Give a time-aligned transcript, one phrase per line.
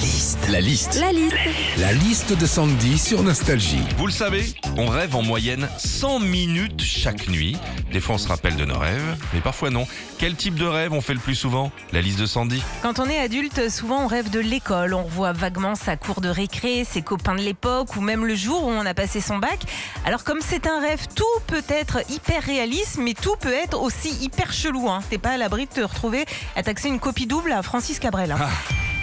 [0.00, 0.48] liste.
[0.50, 0.98] La liste.
[1.00, 1.36] La liste.
[1.78, 3.82] La liste de Sandy sur Nostalgie.
[3.98, 4.44] Vous le savez,
[4.76, 7.56] on rêve en moyenne 100 minutes chaque nuit.
[7.92, 9.86] Des fois on se rappelle de nos rêves, mais parfois non.
[10.18, 11.70] Quel type de rêve on fait le plus souvent?
[11.92, 12.62] La liste de Sandy.
[12.82, 14.94] Quand on est adulte, souvent on rêve de l'école.
[14.94, 18.64] On revoit vaguement sa cour de récré, ses copains de l'époque ou même le jour
[18.64, 19.60] où on a passé son bac.
[20.06, 24.10] Alors comme c'est un rêve, tout peut être hyper réaliste, mais tout peut être aussi
[24.22, 24.88] hyper chelou.
[24.88, 25.02] Hein.
[25.10, 26.24] T'es pas à l'abri de te retrouver
[26.56, 28.32] à taxer une copie double à Francis Cabrel.
[28.32, 28.48] hein.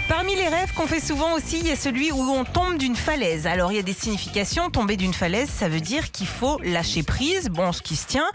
[0.08, 2.96] Parmi les rêves qu'on fait souvent aussi, il y a celui où on tombe d'une
[2.96, 3.46] falaise.
[3.46, 4.70] Alors il y a des significations.
[4.70, 8.26] Tomber d'une falaise, ça veut dire qu'il faut lâcher prise, bon, ce qui se tient.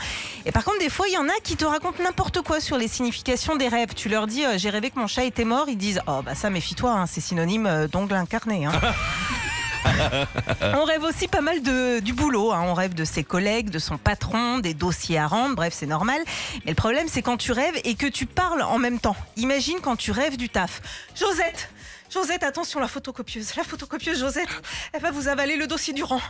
[0.46, 2.78] Et par contre, des fois, il y en a qui te racontent n'importe quoi sur
[2.78, 3.94] les significations des rêves.
[3.96, 5.66] Tu leur dis, euh, j'ai rêvé que mon chat était mort.
[5.68, 8.66] Ils disent, oh bah ça, méfie-toi, hein, c'est synonyme euh, d'ongle incarné.
[8.66, 8.72] hein.
[10.76, 12.52] On rêve aussi pas mal de, du boulot.
[12.52, 12.62] hein.
[12.66, 15.56] On rêve de ses collègues, de son patron, des dossiers à rendre.
[15.56, 16.22] Bref, c'est normal.
[16.66, 19.16] Mais le problème, c'est quand tu rêves et que tu parles en même temps.
[19.38, 20.82] Imagine quand tu rêves du taf.
[21.16, 21.70] Josette
[22.14, 23.56] Josette, attention, la photocopieuse.
[23.56, 24.48] La photocopieuse, Josette,
[24.94, 26.22] elle va vous avaler le dossier du rang.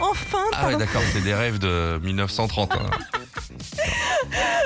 [0.00, 0.78] Enfin, Ah ouais pardon.
[0.78, 2.72] d'accord, c'est des rêves de 1930.
[2.72, 2.90] hein.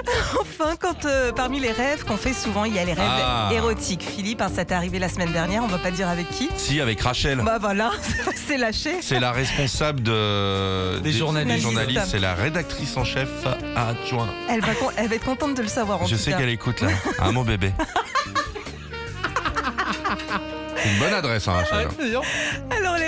[0.41, 3.51] enfin, quand euh, parmi les rêves qu'on fait souvent, il y a les rêves Ah.
[3.53, 4.03] érotiques.
[4.03, 6.49] Philippe, hein, ça t'est arrivé la semaine dernière, on va pas dire avec qui.
[6.57, 7.41] Si, avec Rachel.
[7.45, 7.91] Bah voilà,
[8.47, 8.97] c'est lâché.
[9.03, 10.99] C'est la responsable de...
[11.01, 11.63] Des journalistes.
[11.63, 13.29] journalistes, c'est la rédactrice en chef
[13.77, 14.29] adjoint.
[14.49, 16.39] Elle va, con- elle va être contente de le savoir en Je tout sais cas.
[16.39, 16.89] qu'elle écoute là.
[17.21, 17.73] Un mot bébé.
[20.83, 21.89] C'est une bonne adresse, hein, Rachel.
[22.01, 22.17] Les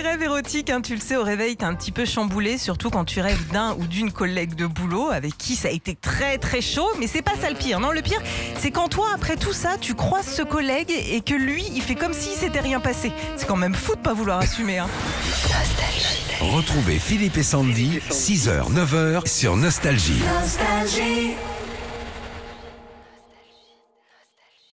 [0.03, 3.05] rêves érotiques, hein, tu le sais, au réveil, t'es un petit peu chamboulé, surtout quand
[3.05, 6.61] tu rêves d'un ou d'une collègue de boulot avec qui ça a été très très
[6.61, 7.81] chaud, mais c'est pas ça le pire.
[7.81, 8.21] Non, le pire,
[8.59, 11.95] c'est quand toi, après tout ça, tu croises ce collègue et que lui, il fait
[11.95, 13.13] comme si s'était rien passé.
[13.37, 14.79] C'est quand même fou de pas vouloir assumer.
[14.79, 14.89] Hein.
[16.41, 20.21] Retrouvez Philippe et Sandy, 6h, 9h sur Nostalgie.
[20.41, 21.37] Nostalgie.